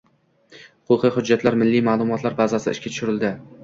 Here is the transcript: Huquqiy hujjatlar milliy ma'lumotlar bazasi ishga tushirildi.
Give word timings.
Huquqiy 0.93 1.13
hujjatlar 1.19 1.59
milliy 1.65 1.87
ma'lumotlar 1.91 2.41
bazasi 2.45 2.77
ishga 2.79 2.95
tushirildi. 2.99 3.37